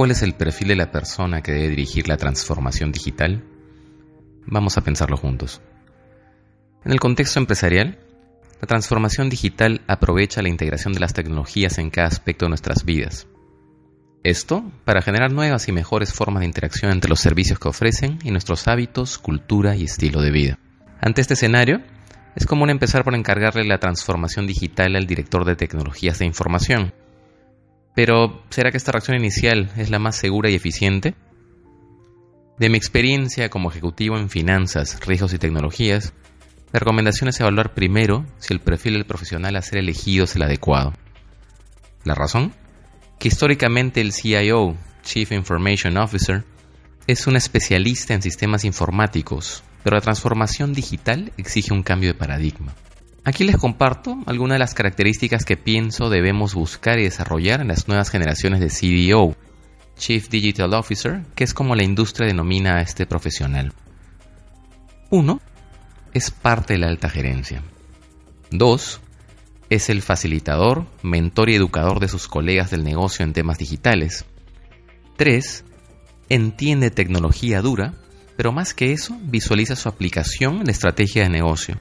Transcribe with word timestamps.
cuál 0.00 0.12
es 0.12 0.22
el 0.22 0.32
perfil 0.32 0.68
de 0.68 0.76
la 0.76 0.90
persona 0.90 1.42
que 1.42 1.52
debe 1.52 1.68
dirigir 1.68 2.08
la 2.08 2.16
transformación 2.16 2.90
digital? 2.90 3.44
Vamos 4.46 4.78
a 4.78 4.80
pensarlo 4.80 5.18
juntos. 5.18 5.60
En 6.86 6.92
el 6.92 6.98
contexto 6.98 7.38
empresarial, 7.38 7.98
la 8.62 8.66
transformación 8.66 9.28
digital 9.28 9.82
aprovecha 9.86 10.40
la 10.40 10.48
integración 10.48 10.94
de 10.94 11.00
las 11.00 11.12
tecnologías 11.12 11.76
en 11.76 11.90
cada 11.90 12.08
aspecto 12.08 12.46
de 12.46 12.48
nuestras 12.48 12.86
vidas. 12.86 13.26
Esto 14.24 14.64
para 14.86 15.02
generar 15.02 15.32
nuevas 15.32 15.68
y 15.68 15.72
mejores 15.72 16.14
formas 16.14 16.40
de 16.40 16.46
interacción 16.46 16.92
entre 16.92 17.10
los 17.10 17.20
servicios 17.20 17.58
que 17.58 17.68
ofrecen 17.68 18.20
y 18.24 18.30
nuestros 18.30 18.68
hábitos, 18.68 19.18
cultura 19.18 19.76
y 19.76 19.84
estilo 19.84 20.22
de 20.22 20.30
vida. 20.30 20.58
Ante 21.02 21.20
este 21.20 21.34
escenario, 21.34 21.82
es 22.36 22.46
común 22.46 22.70
empezar 22.70 23.04
por 23.04 23.14
encargarle 23.14 23.64
la 23.64 23.76
transformación 23.76 24.46
digital 24.46 24.96
al 24.96 25.06
director 25.06 25.44
de 25.44 25.56
tecnologías 25.56 26.18
de 26.18 26.24
información. 26.24 26.94
Pero, 27.94 28.42
¿será 28.50 28.70
que 28.70 28.76
esta 28.76 28.92
reacción 28.92 29.16
inicial 29.16 29.70
es 29.76 29.90
la 29.90 29.98
más 29.98 30.16
segura 30.16 30.50
y 30.50 30.54
eficiente? 30.54 31.14
De 32.58 32.68
mi 32.68 32.76
experiencia 32.76 33.48
como 33.48 33.70
ejecutivo 33.70 34.18
en 34.18 34.30
finanzas, 34.30 35.00
riesgos 35.06 35.32
y 35.32 35.38
tecnologías, 35.38 36.12
la 36.72 36.78
recomendación 36.78 37.28
es 37.28 37.40
evaluar 37.40 37.74
primero 37.74 38.24
si 38.38 38.54
el 38.54 38.60
perfil 38.60 38.94
del 38.94 39.06
profesional 39.06 39.56
a 39.56 39.62
ser 39.62 39.78
elegido 39.78 40.24
es 40.24 40.36
el 40.36 40.42
adecuado. 40.42 40.92
¿La 42.04 42.14
razón? 42.14 42.52
Que 43.18 43.28
históricamente 43.28 44.00
el 44.00 44.12
CIO, 44.12 44.76
Chief 45.02 45.32
Information 45.32 45.96
Officer, 45.96 46.44
es 47.06 47.26
un 47.26 47.36
especialista 47.36 48.14
en 48.14 48.22
sistemas 48.22 48.64
informáticos, 48.64 49.64
pero 49.82 49.96
la 49.96 50.00
transformación 50.00 50.72
digital 50.72 51.32
exige 51.36 51.74
un 51.74 51.82
cambio 51.82 52.10
de 52.10 52.18
paradigma. 52.18 52.74
Aquí 53.24 53.44
les 53.44 53.56
comparto 53.56 54.18
algunas 54.26 54.56
de 54.56 54.60
las 54.60 54.74
características 54.74 55.44
que 55.44 55.56
pienso 55.56 56.08
debemos 56.08 56.54
buscar 56.54 56.98
y 56.98 57.04
desarrollar 57.04 57.60
en 57.60 57.68
las 57.68 57.86
nuevas 57.86 58.10
generaciones 58.10 58.60
de 58.60 58.68
CDO, 58.68 59.36
Chief 59.96 60.28
Digital 60.28 60.74
Officer, 60.74 61.22
que 61.34 61.44
es 61.44 61.52
como 61.52 61.74
la 61.74 61.82
industria 61.82 62.26
denomina 62.26 62.76
a 62.76 62.82
este 62.82 63.06
profesional. 63.06 63.72
1. 65.10 65.40
Es 66.14 66.30
parte 66.30 66.74
de 66.74 66.78
la 66.80 66.88
alta 66.88 67.10
gerencia. 67.10 67.62
2. 68.50 69.00
Es 69.68 69.90
el 69.90 70.02
facilitador, 70.02 70.86
mentor 71.02 71.50
y 71.50 71.54
educador 71.54 72.00
de 72.00 72.08
sus 72.08 72.26
colegas 72.26 72.70
del 72.70 72.84
negocio 72.84 73.24
en 73.24 73.32
temas 73.32 73.58
digitales. 73.58 74.24
3. 75.16 75.64
Entiende 76.28 76.90
tecnología 76.90 77.60
dura 77.60 77.94
pero 78.40 78.52
más 78.52 78.72
que 78.72 78.92
eso, 78.92 79.18
visualiza 79.24 79.76
su 79.76 79.90
aplicación 79.90 80.60
en 80.60 80.64
la 80.64 80.72
estrategia 80.72 81.24
de 81.24 81.28
negocio. 81.28 81.76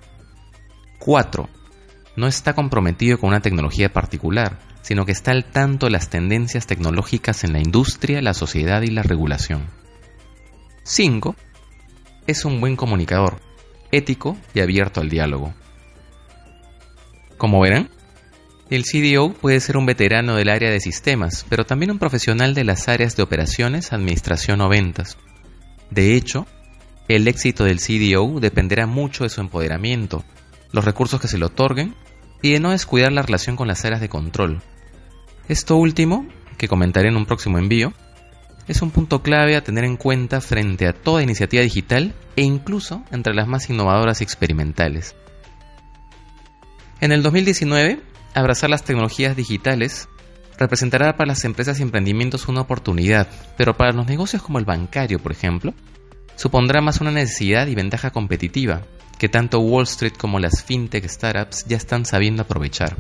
4. 1.00 1.50
No 2.16 2.28
está 2.28 2.54
comprometido 2.54 3.18
con 3.18 3.30
una 3.30 3.42
tecnología 3.42 3.92
particular, 3.92 4.60
sino 4.82 5.06
que 5.06 5.12
está 5.12 5.32
al 5.32 5.46
tanto 5.46 5.86
de 5.86 5.92
las 5.92 6.10
tendencias 6.10 6.68
tecnológicas 6.68 7.44
en 7.44 7.54
la 7.54 7.60
industria, 7.60 8.22
la 8.22 8.34
sociedad 8.34 8.82
y 8.82 8.88
la 8.88 9.04
regulación. 9.04 9.68
5. 10.84 11.36
Es 12.28 12.46
un 12.46 12.60
buen 12.60 12.76
comunicador, 12.76 13.40
ético 13.92 14.38
y 14.54 14.60
abierto 14.60 15.02
al 15.02 15.10
diálogo. 15.10 15.54
Como 17.38 17.62
verán, 17.62 17.90
el 18.70 18.84
CDO 18.84 19.34
puede 19.34 19.60
ser 19.62 19.78
un 19.78 19.86
veterano 19.86 20.36
del 20.36 20.50
área 20.50 20.70
de 20.70 20.80
sistemas, 20.80 21.46
pero 21.50 21.66
también 21.66 21.92
un 21.92 22.00
profesional 22.00 22.54
de 22.54 22.64
las 22.64 22.88
áreas 22.88 23.16
de 23.16 23.24
operaciones, 23.24 23.94
administración 23.94 24.62
o 24.62 24.70
ventas. 24.70 25.18
De 25.90 26.16
hecho, 26.16 26.46
el 27.08 27.28
éxito 27.28 27.64
del 27.64 27.80
CDO 27.80 28.40
dependerá 28.40 28.86
mucho 28.86 29.24
de 29.24 29.30
su 29.30 29.42
empoderamiento, 29.42 30.24
los 30.72 30.86
recursos 30.86 31.20
que 31.20 31.28
se 31.28 31.38
le 31.38 31.46
otorguen 31.46 31.96
y 32.42 32.54
de 32.54 32.60
no 32.60 32.72
descuidar 32.72 33.12
la 33.12 33.22
relación 33.22 33.56
con 33.56 33.68
las 33.68 33.84
áreas 33.86 34.02
de 34.02 34.10
control. 34.10 34.62
Esto 35.48 35.76
último, 35.76 36.28
que 36.58 36.68
comentaré 36.68 37.10
en 37.10 37.18
un 37.18 37.26
próximo 37.26 37.58
envío, 37.58 37.94
es 38.68 38.84
un 38.84 38.92
punto 38.92 39.24
clave 39.24 39.56
a 39.56 39.64
tener 39.64 39.84
en 39.84 39.98
cuenta 39.98 40.42
frente 40.42 40.88
a 40.88 40.94
toda 40.94 41.24
iniciativa 41.24 41.64
digital 41.64 42.14
e 42.36 42.44
incluso 42.44 43.04
entre 43.12 43.34
las 43.34 43.48
más 43.48 43.70
innovadoras 43.70 44.22
y 44.22 44.24
experimentales. 44.24 45.16
En 47.02 47.12
el 47.12 47.24
2019, 47.24 48.02
abrazar 48.36 48.70
las 48.70 48.84
tecnologías 48.84 49.36
digitales 49.36 50.08
representará 50.60 51.16
para 51.16 51.30
las 51.30 51.46
empresas 51.46 51.80
y 51.80 51.84
emprendimientos 51.84 52.48
una 52.48 52.62
oportunidad, 52.62 53.28
pero 53.58 53.76
para 53.76 53.94
los 53.94 54.06
negocios 54.06 54.44
como 54.44 54.60
el 54.60 54.66
bancario, 54.66 55.18
por 55.18 55.32
ejemplo, 55.32 55.74
supondrá 56.40 56.80
más 56.80 57.02
una 57.02 57.12
necesidad 57.12 57.68
y 57.68 57.76
ventaja 57.76 58.12
competitiva 58.12 58.84
que 59.18 59.28
tanto 59.28 59.60
Wall 59.60 59.84
Street 59.84 60.14
como 60.18 60.40
las 60.40 60.64
fintech 60.64 61.06
startups 61.06 61.66
ya 61.66 61.76
están 61.76 62.06
sabiendo 62.06 62.44
aprovechar. 62.44 62.96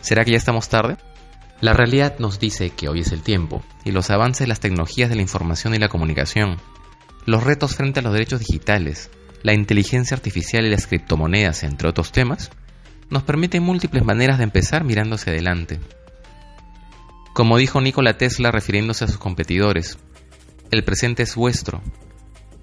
¿Será 0.00 0.24
que 0.24 0.32
ya 0.32 0.36
estamos 0.36 0.68
tarde? 0.68 0.96
La 1.60 1.72
realidad 1.72 2.18
nos 2.18 2.40
dice 2.40 2.70
que 2.70 2.88
hoy 2.88 3.00
es 3.00 3.12
el 3.12 3.22
tiempo, 3.22 3.62
y 3.84 3.92
los 3.92 4.10
avances 4.10 4.40
de 4.40 4.48
las 4.48 4.58
tecnologías 4.58 5.08
de 5.08 5.14
la 5.14 5.22
información 5.22 5.72
y 5.72 5.78
la 5.78 5.88
comunicación, 5.88 6.56
los 7.26 7.44
retos 7.44 7.76
frente 7.76 8.00
a 8.00 8.02
los 8.02 8.12
derechos 8.12 8.40
digitales, 8.40 9.08
la 9.44 9.54
inteligencia 9.54 10.16
artificial 10.16 10.66
y 10.66 10.70
las 10.70 10.88
criptomonedas, 10.88 11.62
entre 11.62 11.88
otros 11.88 12.10
temas, 12.10 12.50
nos 13.08 13.22
permiten 13.22 13.62
múltiples 13.62 14.04
maneras 14.04 14.38
de 14.38 14.44
empezar 14.44 14.82
mirándose 14.82 15.30
adelante. 15.30 15.78
Como 17.34 17.56
dijo 17.56 17.80
Nikola 17.80 18.18
Tesla 18.18 18.50
refiriéndose 18.50 19.04
a 19.04 19.08
sus 19.08 19.18
competidores, 19.18 19.96
el 20.74 20.84
presente 20.84 21.22
es 21.22 21.34
vuestro, 21.34 21.82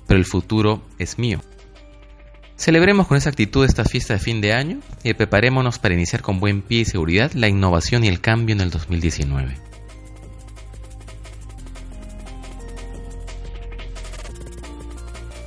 pero 0.07 0.19
el 0.19 0.25
futuro 0.25 0.83
es 0.99 1.17
mío. 1.17 1.41
Celebremos 2.55 3.07
con 3.07 3.17
esa 3.17 3.29
actitud 3.29 3.65
esta 3.65 3.85
fiesta 3.85 4.13
de 4.13 4.19
fin 4.19 4.41
de 4.41 4.53
año 4.53 4.81
y 5.03 5.13
preparémonos 5.13 5.79
para 5.79 5.95
iniciar 5.95 6.21
con 6.21 6.39
buen 6.39 6.61
pie 6.61 6.81
y 6.81 6.85
seguridad 6.85 7.31
la 7.33 7.47
innovación 7.47 8.03
y 8.03 8.07
el 8.07 8.21
cambio 8.21 8.53
en 8.53 8.61
el 8.61 8.69
2019. 8.69 9.57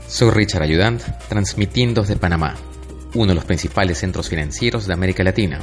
Soy 0.08 0.30
Richard 0.30 0.62
Ayudant, 0.62 1.02
transmitiendo 1.28 2.02
desde 2.02 2.16
Panamá, 2.16 2.54
uno 3.14 3.28
de 3.28 3.34
los 3.34 3.44
principales 3.44 3.98
centros 3.98 4.28
financieros 4.28 4.86
de 4.86 4.94
América 4.94 5.24
Latina 5.24 5.60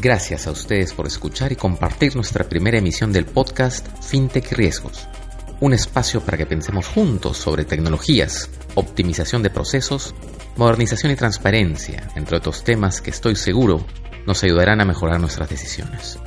Gracias 0.00 0.46
a 0.46 0.50
ustedes 0.50 0.92
por 0.92 1.06
escuchar 1.06 1.52
y 1.52 1.56
compartir 1.56 2.14
nuestra 2.14 2.48
primera 2.48 2.78
emisión 2.78 3.12
del 3.12 3.24
podcast 3.24 3.86
FinTech 4.02 4.52
Riesgos, 4.52 5.08
un 5.60 5.72
espacio 5.72 6.20
para 6.20 6.36
que 6.36 6.46
pensemos 6.46 6.86
juntos 6.86 7.36
sobre 7.36 7.64
tecnologías, 7.64 8.50
optimización 8.74 9.42
de 9.42 9.50
procesos, 9.50 10.14
modernización 10.56 11.12
y 11.12 11.16
transparencia, 11.16 12.10
entre 12.16 12.36
otros 12.36 12.64
temas 12.64 13.00
que 13.00 13.10
estoy 13.10 13.36
seguro 13.36 13.84
nos 14.26 14.42
ayudarán 14.42 14.80
a 14.80 14.84
mejorar 14.84 15.20
nuestras 15.20 15.50
decisiones. 15.50 16.18